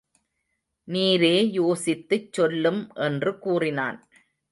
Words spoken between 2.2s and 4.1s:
சொல்லும் என்று கூறினான்.